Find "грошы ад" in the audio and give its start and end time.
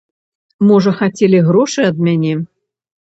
1.49-2.01